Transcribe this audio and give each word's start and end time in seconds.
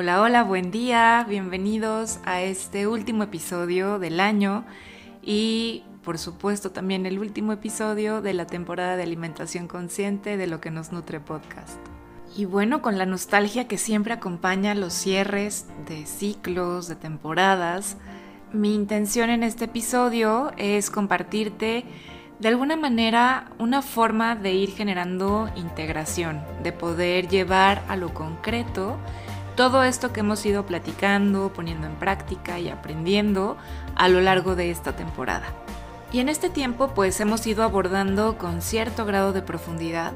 Hola, 0.00 0.22
hola, 0.22 0.44
buen 0.44 0.70
día, 0.70 1.26
bienvenidos 1.28 2.20
a 2.24 2.40
este 2.40 2.86
último 2.86 3.24
episodio 3.24 3.98
del 3.98 4.20
año 4.20 4.64
y 5.22 5.82
por 6.04 6.18
supuesto 6.18 6.70
también 6.70 7.04
el 7.04 7.18
último 7.18 7.52
episodio 7.52 8.22
de 8.22 8.32
la 8.32 8.46
temporada 8.46 8.96
de 8.96 9.02
alimentación 9.02 9.66
consciente 9.66 10.36
de 10.36 10.46
lo 10.46 10.60
que 10.60 10.70
nos 10.70 10.92
nutre 10.92 11.18
podcast. 11.18 11.80
Y 12.36 12.44
bueno, 12.44 12.80
con 12.80 12.96
la 12.96 13.06
nostalgia 13.06 13.66
que 13.66 13.76
siempre 13.76 14.12
acompaña 14.12 14.76
los 14.76 14.92
cierres 14.92 15.66
de 15.88 16.06
ciclos, 16.06 16.86
de 16.86 16.94
temporadas, 16.94 17.96
mi 18.52 18.76
intención 18.76 19.30
en 19.30 19.42
este 19.42 19.64
episodio 19.64 20.52
es 20.58 20.90
compartirte 20.90 21.84
de 22.38 22.46
alguna 22.46 22.76
manera 22.76 23.50
una 23.58 23.82
forma 23.82 24.36
de 24.36 24.52
ir 24.52 24.70
generando 24.70 25.50
integración, 25.56 26.40
de 26.62 26.70
poder 26.70 27.26
llevar 27.26 27.82
a 27.88 27.96
lo 27.96 28.14
concreto 28.14 28.96
todo 29.58 29.82
esto 29.82 30.12
que 30.12 30.20
hemos 30.20 30.46
ido 30.46 30.64
platicando, 30.66 31.52
poniendo 31.52 31.88
en 31.88 31.96
práctica 31.96 32.60
y 32.60 32.68
aprendiendo 32.68 33.56
a 33.96 34.06
lo 34.06 34.20
largo 34.20 34.54
de 34.54 34.70
esta 34.70 34.94
temporada. 34.94 35.46
Y 36.12 36.20
en 36.20 36.28
este 36.28 36.48
tiempo 36.48 36.94
pues 36.94 37.18
hemos 37.18 37.44
ido 37.44 37.64
abordando 37.64 38.38
con 38.38 38.62
cierto 38.62 39.04
grado 39.04 39.32
de 39.32 39.42
profundidad 39.42 40.12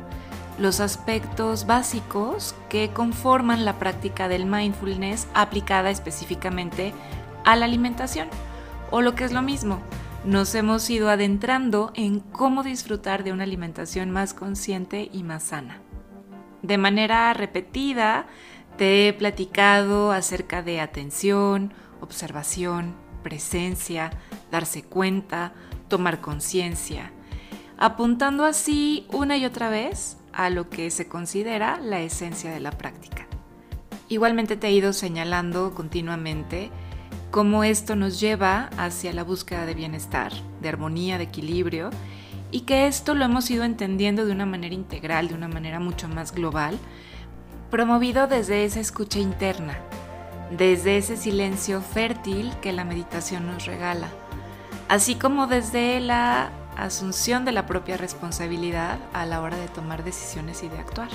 los 0.60 0.78
aspectos 0.78 1.66
básicos 1.66 2.54
que 2.68 2.90
conforman 2.90 3.64
la 3.64 3.80
práctica 3.80 4.28
del 4.28 4.46
mindfulness 4.46 5.26
aplicada 5.34 5.90
específicamente 5.90 6.94
a 7.44 7.56
la 7.56 7.64
alimentación. 7.64 8.28
O 8.92 9.00
lo 9.00 9.16
que 9.16 9.24
es 9.24 9.32
lo 9.32 9.42
mismo, 9.42 9.80
nos 10.24 10.54
hemos 10.54 10.88
ido 10.88 11.10
adentrando 11.10 11.90
en 11.96 12.20
cómo 12.20 12.62
disfrutar 12.62 13.24
de 13.24 13.32
una 13.32 13.42
alimentación 13.42 14.12
más 14.12 14.34
consciente 14.34 15.10
y 15.12 15.24
más 15.24 15.42
sana. 15.42 15.80
De 16.62 16.78
manera 16.78 17.34
repetida, 17.34 18.26
te 18.76 19.08
he 19.08 19.12
platicado 19.12 20.12
acerca 20.12 20.62
de 20.62 20.80
atención, 20.80 21.72
observación, 22.00 22.94
presencia, 23.22 24.10
darse 24.50 24.82
cuenta, 24.82 25.52
tomar 25.88 26.20
conciencia, 26.20 27.12
apuntando 27.78 28.44
así 28.44 29.06
una 29.12 29.36
y 29.36 29.44
otra 29.44 29.70
vez 29.70 30.16
a 30.32 30.50
lo 30.50 30.68
que 30.68 30.90
se 30.90 31.08
considera 31.08 31.78
la 31.78 32.00
esencia 32.00 32.50
de 32.50 32.60
la 32.60 32.72
práctica. 32.72 33.26
Igualmente 34.08 34.56
te 34.56 34.68
he 34.68 34.72
ido 34.72 34.92
señalando 34.92 35.74
continuamente 35.74 36.70
cómo 37.30 37.64
esto 37.64 37.96
nos 37.96 38.20
lleva 38.20 38.68
hacia 38.76 39.12
la 39.12 39.24
búsqueda 39.24 39.64
de 39.64 39.74
bienestar, 39.74 40.32
de 40.60 40.68
armonía, 40.68 41.18
de 41.18 41.24
equilibrio, 41.24 41.90
y 42.50 42.60
que 42.60 42.86
esto 42.86 43.14
lo 43.14 43.24
hemos 43.24 43.50
ido 43.50 43.64
entendiendo 43.64 44.26
de 44.26 44.32
una 44.32 44.44
manera 44.44 44.74
integral, 44.74 45.28
de 45.28 45.34
una 45.34 45.48
manera 45.48 45.80
mucho 45.80 46.08
más 46.08 46.32
global, 46.32 46.78
promovido 47.72 48.26
desde 48.26 48.66
esa 48.66 48.80
escucha 48.80 49.18
interna, 49.18 49.78
desde 50.50 50.98
ese 50.98 51.16
silencio 51.16 51.80
fértil 51.80 52.52
que 52.60 52.70
la 52.70 52.84
meditación 52.84 53.46
nos 53.46 53.64
regala, 53.64 54.08
así 54.90 55.14
como 55.14 55.46
desde 55.46 55.98
la 55.98 56.50
asunción 56.76 57.46
de 57.46 57.52
la 57.52 57.64
propia 57.64 57.96
responsabilidad 57.96 58.98
a 59.14 59.24
la 59.24 59.40
hora 59.40 59.56
de 59.56 59.68
tomar 59.68 60.04
decisiones 60.04 60.62
y 60.62 60.68
de 60.68 60.76
actuar. 60.76 61.08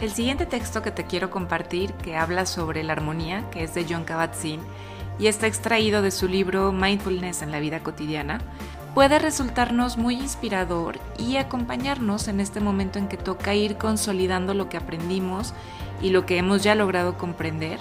El 0.00 0.10
siguiente 0.12 0.46
texto 0.46 0.80
que 0.80 0.92
te 0.92 1.04
quiero 1.04 1.28
compartir, 1.28 1.92
que 1.92 2.16
habla 2.16 2.46
sobre 2.46 2.82
la 2.82 2.94
armonía, 2.94 3.44
que 3.50 3.62
es 3.62 3.74
de 3.74 3.84
John 3.86 4.06
Kabat-Zinn 4.06 4.62
y 5.18 5.26
está 5.26 5.46
extraído 5.46 6.00
de 6.00 6.10
su 6.10 6.26
libro 6.26 6.72
Mindfulness 6.72 7.42
en 7.42 7.52
la 7.52 7.60
vida 7.60 7.80
cotidiana, 7.80 8.40
puede 8.94 9.18
resultarnos 9.18 9.98
muy 9.98 10.16
inspirador 10.16 10.98
y 11.16 11.36
acompañarnos 11.36 12.28
en 12.28 12.40
este 12.40 12.60
momento 12.60 12.98
en 12.98 13.08
que 13.08 13.16
toca 13.16 13.54
ir 13.54 13.76
consolidando 13.76 14.54
lo 14.54 14.68
que 14.68 14.76
aprendimos 14.76 15.54
y 16.02 16.10
lo 16.10 16.26
que 16.26 16.38
hemos 16.38 16.62
ya 16.62 16.74
logrado 16.74 17.16
comprender, 17.16 17.78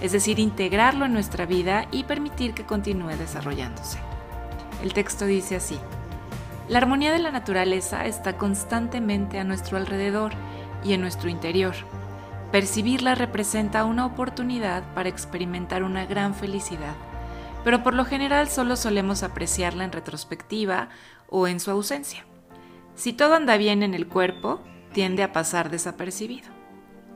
es 0.00 0.12
decir, 0.12 0.38
integrarlo 0.38 1.04
en 1.04 1.12
nuestra 1.12 1.46
vida 1.46 1.86
y 1.90 2.04
permitir 2.04 2.54
que 2.54 2.64
continúe 2.64 3.16
desarrollándose. 3.16 3.98
El 4.82 4.92
texto 4.92 5.26
dice 5.26 5.56
así, 5.56 5.78
la 6.68 6.78
armonía 6.78 7.12
de 7.12 7.18
la 7.18 7.32
naturaleza 7.32 8.06
está 8.06 8.36
constantemente 8.36 9.38
a 9.38 9.44
nuestro 9.44 9.76
alrededor 9.76 10.32
y 10.84 10.92
en 10.92 11.00
nuestro 11.00 11.28
interior. 11.28 11.74
Percibirla 12.52 13.14
representa 13.14 13.84
una 13.84 14.06
oportunidad 14.06 14.82
para 14.94 15.08
experimentar 15.08 15.82
una 15.82 16.06
gran 16.06 16.34
felicidad 16.34 16.94
pero 17.64 17.82
por 17.82 17.94
lo 17.94 18.04
general 18.04 18.48
solo 18.48 18.76
solemos 18.76 19.22
apreciarla 19.22 19.84
en 19.84 19.92
retrospectiva 19.92 20.88
o 21.28 21.46
en 21.46 21.60
su 21.60 21.70
ausencia. 21.70 22.24
Si 22.94 23.12
todo 23.12 23.34
anda 23.34 23.56
bien 23.56 23.82
en 23.82 23.94
el 23.94 24.06
cuerpo, 24.06 24.60
tiende 24.92 25.22
a 25.22 25.32
pasar 25.32 25.70
desapercibido. 25.70 26.48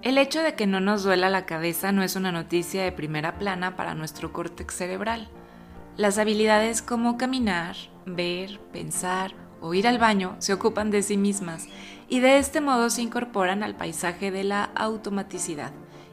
El 0.02 0.18
hecho 0.18 0.42
de 0.42 0.54
que 0.54 0.66
no 0.66 0.80
nos 0.80 1.02
duela 1.02 1.30
la 1.30 1.46
cabeza 1.46 1.92
no 1.92 2.02
es 2.02 2.16
una 2.16 2.32
noticia 2.32 2.84
de 2.84 2.92
primera 2.92 3.38
plana 3.38 3.76
para 3.76 3.94
nuestro 3.94 4.32
córtex 4.32 4.74
cerebral. 4.74 5.28
Las 5.96 6.18
habilidades 6.18 6.82
como 6.82 7.16
caminar, 7.18 7.76
ver, 8.04 8.60
pensar 8.72 9.34
o 9.60 9.74
ir 9.74 9.88
al 9.88 9.98
baño 9.98 10.36
se 10.38 10.52
ocupan 10.52 10.90
de 10.90 11.02
sí 11.02 11.16
mismas 11.16 11.66
y 12.08 12.20
de 12.20 12.38
este 12.38 12.60
modo 12.60 12.90
se 12.90 13.02
incorporan 13.02 13.62
al 13.62 13.74
paisaje 13.74 14.30
de 14.30 14.44
la 14.44 14.64
automaticidad 14.74 15.72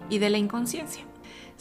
y 0.10 0.20
de 0.20 0.30
la 0.30 0.38
inconsciencia. 0.38 1.06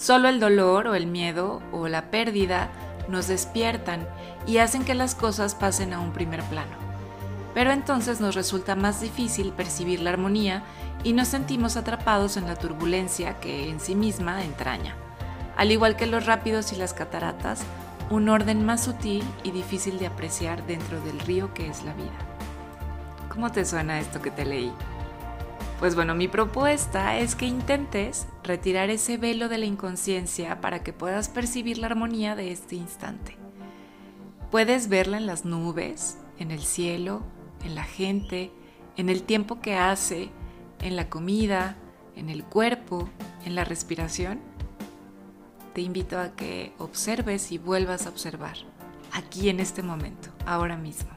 Solo 0.03 0.29
el 0.29 0.41
dolor 0.41 0.89
o 0.89 0.97
el 0.97 1.07
miedo 1.07 1.63
o 1.71 1.87
la 1.87 2.11
pérdida 2.11 2.73
nos 3.07 3.29
despiertan 3.29 4.05
y 4.49 4.59
hacen 4.59 4.85
que 4.85 4.97
las 4.97 5.15
cosas 5.15 5.55
pasen 5.55 5.93
a 5.93 6.01
un 6.01 6.13
primer 6.13 6.43
plano. 6.43 6.73
Pero 7.55 7.71
entonces 7.71 8.21
nos 8.21 8.35
resulta 8.35 8.75
más 8.75 9.01
difícil 9.01 9.53
percibir 9.53 10.01
la 10.01 10.11
armonía 10.11 10.65
y 11.05 11.13
nos 11.13 11.29
sentimos 11.29 11.77
atrapados 11.77 12.37
en 12.37 12.49
la 12.49 12.57
turbulencia 12.57 13.39
que 13.39 13.71
en 13.71 13.79
sí 13.79 13.95
misma 13.95 14.43
entraña. 14.43 14.97
Al 15.57 15.71
igual 15.71 15.95
que 15.95 16.09
los 16.09 16.27
rápidos 16.27 16.73
y 16.73 16.77
las 16.77 16.95
cataratas, 16.95 17.63
un 18.11 18.29
orden 18.29 18.67
más 18.67 18.83
sutil 18.83 19.23
y 19.45 19.53
difícil 19.53 20.01
de 20.01 20.09
apreciar 20.09 20.67
dentro 20.67 21.01
del 21.03 21.21
río 21.21 21.55
que 21.55 21.69
es 21.69 21.85
la 21.85 21.95
vida. 21.95 22.11
¿Cómo 23.29 23.53
te 23.53 23.65
suena 23.65 24.01
esto 24.01 24.21
que 24.21 24.33
te 24.33 24.47
leí? 24.47 24.73
Pues 25.79 25.95
bueno, 25.95 26.17
mi 26.17 26.27
propuesta 26.27 27.19
es 27.19 27.37
que 27.37 27.47
intentes 27.47 28.27
retirar 28.45 28.91
ese 28.91 29.17
velo 29.17 29.49
de 29.49 29.59
la 29.59 29.67
inconsciencia 29.67 30.61
para 30.61 30.83
que 30.83 30.93
puedas 30.93 31.29
percibir 31.29 31.79
la 31.79 31.87
armonía 31.87 32.35
de 32.35 32.53
este 32.53 32.77
instante. 32.77 33.37
Puedes 34.51 34.89
verla 34.89 35.17
en 35.17 35.27
las 35.27 35.45
nubes, 35.45 36.19
en 36.39 36.51
el 36.51 36.61
cielo, 36.61 37.23
en 37.65 37.75
la 37.75 37.85
gente, 37.85 38.51
en 38.97 39.09
el 39.09 39.23
tiempo 39.23 39.61
que 39.61 39.77
hace, 39.77 40.31
en 40.81 40.97
la 40.97 41.09
comida, 41.09 41.77
en 42.17 42.29
el 42.29 42.45
cuerpo, 42.45 43.09
en 43.45 43.55
la 43.55 43.65
respiración. 43.65 44.41
Te 45.73 45.81
invito 45.81 46.19
a 46.19 46.35
que 46.35 46.75
observes 46.79 47.53
y 47.53 47.59
vuelvas 47.59 48.07
a 48.07 48.11
observar, 48.11 48.57
aquí 49.13 49.49
en 49.49 49.61
este 49.61 49.83
momento, 49.83 50.29
ahora 50.45 50.77
mismo. 50.77 51.11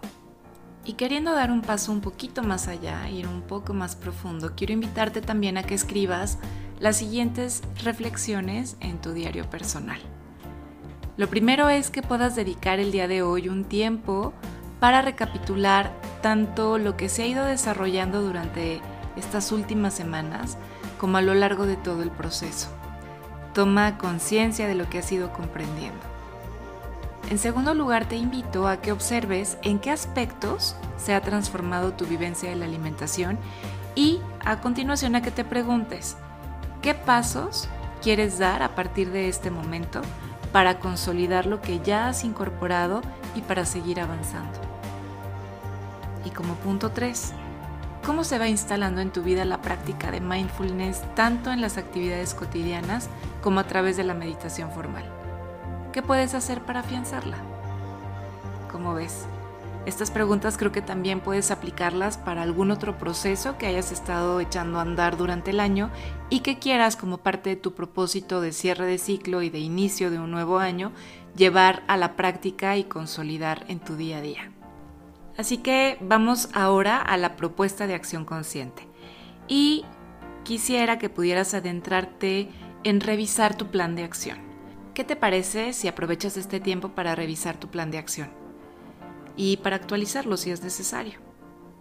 Y 0.85 0.93
queriendo 0.93 1.33
dar 1.33 1.51
un 1.51 1.61
paso 1.61 1.91
un 1.91 1.99
poquito 1.99 2.43
más 2.43 2.67
allá, 2.67 3.09
ir 3.09 3.27
un 3.27 3.41
poco 3.41 3.73
más 3.73 3.95
profundo, 3.95 4.53
quiero 4.55 4.71
invitarte 4.71 5.19
también 5.19 5.57
a 5.57 5.63
que 5.63 5.73
escribas 5.73 6.37
las 6.79 6.97
siguientes 6.97 7.63
reflexiones 7.83 8.77
en 8.79 8.99
tu 8.99 9.13
diario 9.13 9.49
personal. 9.49 9.99
Lo 11.17 11.29
primero 11.29 11.69
es 11.69 11.89
que 11.89 12.01
puedas 12.01 12.35
dedicar 12.35 12.79
el 12.79 12.91
día 12.91 13.07
de 13.07 13.21
hoy 13.21 13.47
un 13.47 13.63
tiempo 13.63 14.33
para 14.79 15.01
recapitular 15.01 15.93
tanto 16.21 16.77
lo 16.77 16.97
que 16.97 17.07
se 17.07 17.23
ha 17.23 17.27
ido 17.27 17.45
desarrollando 17.45 18.21
durante 18.21 18.81
estas 19.15 19.51
últimas 19.51 19.93
semanas 19.93 20.57
como 20.99 21.17
a 21.17 21.21
lo 21.21 21.33
largo 21.33 21.65
de 21.65 21.77
todo 21.77 22.03
el 22.03 22.11
proceso. 22.11 22.67
Toma 23.53 23.97
conciencia 23.97 24.67
de 24.67 24.75
lo 24.75 24.89
que 24.89 24.99
has 24.99 25.11
ido 25.11 25.31
comprendiendo. 25.31 25.99
En 27.29 27.39
segundo 27.39 27.73
lugar, 27.73 28.07
te 28.07 28.17
invito 28.17 28.67
a 28.67 28.81
que 28.81 28.91
observes 28.91 29.57
en 29.63 29.79
qué 29.79 29.91
aspectos 29.91 30.75
se 30.97 31.13
ha 31.13 31.21
transformado 31.21 31.93
tu 31.93 32.05
vivencia 32.05 32.49
de 32.49 32.55
la 32.55 32.65
alimentación 32.65 33.39
y 33.95 34.19
a 34.43 34.61
continuación 34.61 35.15
a 35.15 35.21
que 35.21 35.31
te 35.31 35.43
preguntes, 35.43 36.17
¿qué 36.85 36.93
pasos 36.93 37.67
quieres 38.03 38.37
dar 38.37 38.61
a 38.61 38.75
partir 38.75 39.09
de 39.09 39.27
este 39.27 39.49
momento 39.49 40.03
para 40.51 40.77
consolidar 40.77 41.47
lo 41.47 41.59
que 41.59 41.79
ya 41.79 42.07
has 42.07 42.23
incorporado 42.23 43.01
y 43.33 43.41
para 43.41 43.65
seguir 43.65 43.99
avanzando? 43.99 44.59
Y 46.25 46.29
como 46.29 46.53
punto 46.53 46.91
3, 46.91 47.33
¿cómo 48.05 48.23
se 48.23 48.37
va 48.37 48.49
instalando 48.49 49.01
en 49.01 49.09
tu 49.09 49.23
vida 49.23 49.45
la 49.45 49.63
práctica 49.63 50.11
de 50.11 50.21
mindfulness 50.21 51.01
tanto 51.15 51.51
en 51.51 51.59
las 51.59 51.79
actividades 51.79 52.35
cotidianas 52.35 53.09
como 53.41 53.61
a 53.61 53.63
través 53.63 53.97
de 53.97 54.03
la 54.03 54.13
meditación 54.13 54.69
formal? 54.69 55.05
¿Qué 55.91 56.03
puedes 56.03 56.35
hacer 56.35 56.61
para 56.61 56.81
afianzarla? 56.81 57.37
¿Cómo 58.71 58.93
ves? 58.93 59.25
Estas 59.85 60.09
preguntas 60.09 60.57
creo 60.57 60.71
que 60.71 60.81
también 60.81 61.19
puedes 61.19 61.51
aplicarlas 61.51 62.17
para 62.17 62.41
algún 62.41 62.71
otro 62.71 62.97
proceso 62.97 63.59
que 63.59 63.67
hayas 63.67 63.91
estado 63.91 64.39
echando 64.39 64.79
a 64.79 64.81
andar 64.81 65.15
durante 65.15 65.51
el 65.51 65.59
año 65.59 65.91
y 66.31 66.39
que 66.39 66.57
quieras 66.57 66.95
como 66.95 67.19
parte 67.19 67.51
de 67.51 67.55
tu 67.55 67.75
propósito 67.75 68.41
de 68.41 68.51
cierre 68.51 68.87
de 68.87 68.97
ciclo 68.97 69.43
y 69.43 69.51
de 69.51 69.59
inicio 69.59 70.09
de 70.09 70.17
un 70.17 70.31
nuevo 70.31 70.57
año 70.57 70.91
llevar 71.35 71.83
a 71.87 71.97
la 71.97 72.15
práctica 72.15 72.77
y 72.77 72.85
consolidar 72.85 73.63
en 73.67 73.79
tu 73.79 73.95
día 73.95 74.17
a 74.17 74.21
día. 74.21 74.51
Así 75.37 75.57
que 75.57 75.99
vamos 76.01 76.49
ahora 76.53 76.99
a 76.99 77.15
la 77.17 77.35
propuesta 77.35 77.85
de 77.85 77.93
acción 77.93 78.25
consciente. 78.25 78.87
Y 79.47 79.85
quisiera 80.43 80.97
que 80.97 81.09
pudieras 81.09 81.53
adentrarte 81.53 82.49
en 82.83 83.01
revisar 83.01 83.55
tu 83.55 83.67
plan 83.67 83.95
de 83.95 84.03
acción. 84.03 84.39
¿Qué 84.95 85.03
te 85.03 85.15
parece 85.15 85.73
si 85.73 85.87
aprovechas 85.87 86.37
este 86.37 86.59
tiempo 86.59 86.89
para 86.89 87.13
revisar 87.13 87.59
tu 87.59 87.67
plan 87.67 87.91
de 87.91 87.99
acción? 87.99 88.44
Y 89.37 89.57
para 89.57 89.75
actualizarlo 89.75 90.37
si 90.37 90.51
es 90.51 90.61
necesario. 90.61 91.19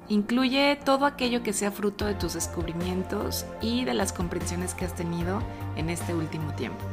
Incluye 0.09 0.77
todo 0.85 1.07
aquello 1.07 1.43
que 1.43 1.55
sea 1.55 1.71
fruto 1.71 2.05
de 2.05 2.15
tus 2.15 2.35
descubrimientos 2.35 3.47
y 3.63 3.85
de 3.85 3.95
las 3.95 4.13
comprensiones 4.13 4.75
que 4.75 4.85
has 4.85 4.95
tenido 4.95 5.41
en 5.77 5.89
este 5.89 6.15
último 6.15 6.53
tiempo. 6.53 6.85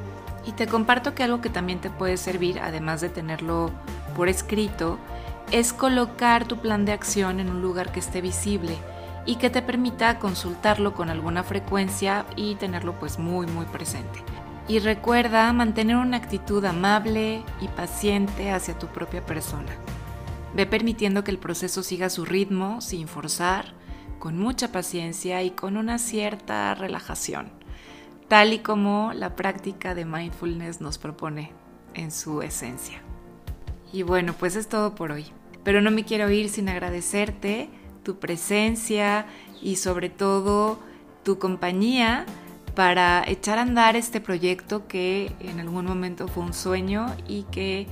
Y 0.45 0.53
te 0.53 0.67
comparto 0.67 1.13
que 1.13 1.23
algo 1.23 1.41
que 1.41 1.49
también 1.49 1.81
te 1.81 1.89
puede 1.89 2.17
servir, 2.17 2.59
además 2.59 3.01
de 3.01 3.09
tenerlo 3.09 3.71
por 4.15 4.29
escrito, 4.29 4.97
es 5.51 5.73
colocar 5.73 6.47
tu 6.47 6.57
plan 6.57 6.85
de 6.85 6.93
acción 6.93 7.39
en 7.39 7.49
un 7.49 7.61
lugar 7.61 7.91
que 7.91 7.99
esté 7.99 8.21
visible 8.21 8.77
y 9.25 9.35
que 9.35 9.49
te 9.49 9.61
permita 9.61 10.17
consultarlo 10.17 10.93
con 10.93 11.09
alguna 11.09 11.43
frecuencia 11.43 12.25
y 12.35 12.55
tenerlo 12.55 12.97
pues 12.99 13.19
muy 13.19 13.45
muy 13.45 13.65
presente. 13.65 14.19
Y 14.67 14.79
recuerda 14.79 15.51
mantener 15.51 15.97
una 15.97 16.17
actitud 16.17 16.63
amable 16.63 17.43
y 17.59 17.67
paciente 17.67 18.51
hacia 18.51 18.79
tu 18.79 18.87
propia 18.87 19.25
persona. 19.25 19.71
Ve 20.53 20.65
permitiendo 20.65 21.23
que 21.23 21.31
el 21.31 21.37
proceso 21.37 21.83
siga 21.83 22.09
su 22.09 22.25
ritmo 22.25 22.81
sin 22.81 23.07
forzar, 23.07 23.73
con 24.19 24.37
mucha 24.37 24.71
paciencia 24.71 25.41
y 25.43 25.51
con 25.51 25.77
una 25.77 25.97
cierta 25.97 26.75
relajación, 26.75 27.51
tal 28.27 28.53
y 28.53 28.59
como 28.59 29.13
la 29.13 29.35
práctica 29.35 29.95
de 29.95 30.05
mindfulness 30.05 30.79
nos 30.79 30.97
propone 30.97 31.51
en 31.95 32.11
su 32.11 32.41
esencia. 32.41 33.01
Y 33.91 34.03
bueno, 34.03 34.33
pues 34.37 34.55
es 34.55 34.69
todo 34.69 34.95
por 34.95 35.11
hoy. 35.11 35.25
Pero 35.63 35.81
no 35.81 35.91
me 35.91 36.05
quiero 36.05 36.29
ir 36.29 36.49
sin 36.49 36.69
agradecerte 36.69 37.69
tu 38.03 38.19
presencia 38.19 39.25
y 39.61 39.75
sobre 39.75 40.09
todo 40.09 40.79
tu 41.23 41.39
compañía 41.39 42.25
para 42.75 43.23
echar 43.27 43.59
a 43.59 43.63
andar 43.63 43.95
este 43.95 44.21
proyecto 44.21 44.87
que 44.87 45.31
en 45.39 45.59
algún 45.59 45.85
momento 45.85 46.27
fue 46.27 46.43
un 46.43 46.53
sueño 46.53 47.15
y 47.27 47.43
que 47.51 47.87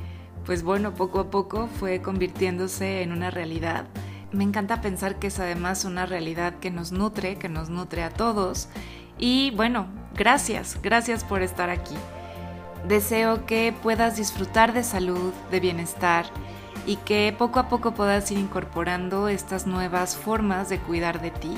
pues 0.49 0.63
bueno, 0.63 0.95
poco 0.95 1.19
a 1.19 1.29
poco 1.29 1.67
fue 1.67 2.01
convirtiéndose 2.01 3.03
en 3.03 3.11
una 3.11 3.29
realidad. 3.29 3.85
Me 4.31 4.43
encanta 4.43 4.81
pensar 4.81 5.19
que 5.19 5.27
es 5.27 5.39
además 5.39 5.85
una 5.85 6.07
realidad 6.07 6.55
que 6.55 6.71
nos 6.71 6.91
nutre, 6.91 7.35
que 7.35 7.49
nos 7.49 7.69
nutre 7.69 8.01
a 8.01 8.09
todos. 8.09 8.67
Y 9.19 9.51
bueno, 9.51 9.85
gracias, 10.15 10.79
gracias 10.81 11.23
por 11.23 11.43
estar 11.43 11.69
aquí. 11.69 11.93
Deseo 12.87 13.45
que 13.45 13.75
puedas 13.83 14.17
disfrutar 14.17 14.73
de 14.73 14.83
salud, 14.83 15.33
de 15.51 15.59
bienestar 15.59 16.25
y 16.87 16.95
que 16.95 17.31
poco 17.37 17.59
a 17.59 17.69
poco 17.69 17.91
puedas 17.91 18.31
ir 18.31 18.39
incorporando 18.39 19.27
estas 19.27 19.67
nuevas 19.67 20.17
formas 20.17 20.67
de 20.67 20.79
cuidar 20.79 21.21
de 21.21 21.29
ti. 21.29 21.53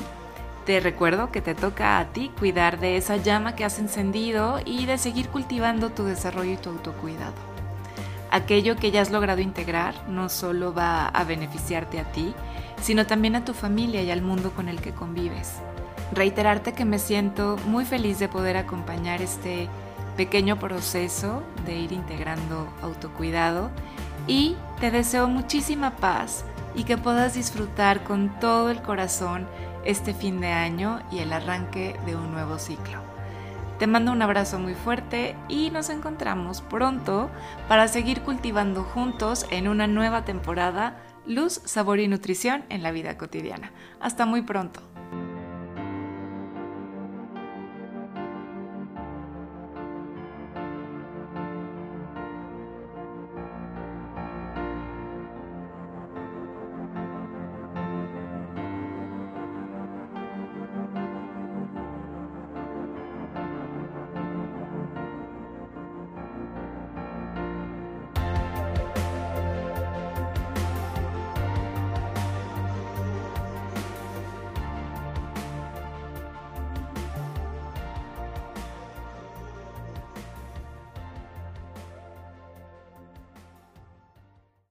Te 0.66 0.82
recuerdo 0.82 1.32
que 1.32 1.40
te 1.40 1.56
toca 1.56 1.98
a 1.98 2.12
ti 2.12 2.30
cuidar 2.38 2.78
de 2.78 2.98
esa 2.98 3.16
llama 3.16 3.56
que 3.56 3.64
has 3.64 3.80
encendido 3.80 4.60
y 4.66 4.86
de 4.86 4.98
seguir 4.98 5.30
cultivando 5.30 5.92
tu 5.92 6.04
desarrollo 6.04 6.52
y 6.52 6.58
tu 6.58 6.72
autocuidado. 6.72 7.51
Aquello 8.32 8.78
que 8.78 8.92
ya 8.92 9.02
has 9.02 9.12
logrado 9.12 9.42
integrar 9.42 9.94
no 10.08 10.30
solo 10.30 10.74
va 10.74 11.08
a 11.08 11.24
beneficiarte 11.26 12.00
a 12.00 12.12
ti, 12.14 12.34
sino 12.82 13.06
también 13.06 13.36
a 13.36 13.44
tu 13.44 13.54
familia 13.54 14.02
y 14.02 14.10
al 14.10 14.22
mundo 14.22 14.52
con 14.52 14.70
el 14.70 14.80
que 14.80 14.94
convives. 14.94 15.56
Reiterarte 16.14 16.72
que 16.72 16.86
me 16.86 16.98
siento 16.98 17.58
muy 17.66 17.84
feliz 17.84 18.20
de 18.20 18.30
poder 18.30 18.56
acompañar 18.56 19.22
este 19.22 19.68
pequeño 20.16 20.58
proceso 20.60 21.44
de 21.66 21.76
ir 21.76 21.92
integrando 21.92 22.68
autocuidado 22.82 23.70
y 24.28 24.56
te 24.80 24.92
deseo 24.92 25.28
muchísima 25.28 25.98
paz 25.98 26.46
y 26.74 26.86
que 26.86 26.98
puedas 26.98 27.34
disfrutar 27.34 28.04
con 28.06 28.40
todo 28.40 28.70
el 28.70 28.82
corazón 28.82 29.46
este 29.84 30.14
fin 30.14 30.40
de 30.40 30.52
año 30.52 31.02
y 31.12 31.20
el 31.20 31.34
arranque 31.34 32.00
de 32.06 32.16
un 32.16 32.32
nuevo 32.32 32.60
ciclo. 32.60 33.11
Te 33.82 33.88
mando 33.88 34.12
un 34.12 34.22
abrazo 34.22 34.60
muy 34.60 34.76
fuerte 34.76 35.36
y 35.50 35.72
nos 35.72 35.90
encontramos 35.90 36.62
pronto 36.62 37.32
para 37.68 37.88
seguir 37.88 38.22
cultivando 38.22 38.84
juntos 38.84 39.48
en 39.50 39.68
una 39.68 39.88
nueva 39.88 40.24
temporada 40.24 41.02
luz, 41.26 41.62
sabor 41.66 42.00
y 42.00 42.08
nutrición 42.08 42.64
en 42.70 42.84
la 42.84 42.92
vida 42.92 43.18
cotidiana. 43.18 43.72
Hasta 44.00 44.28
muy 44.28 44.44
pronto. 44.44 44.91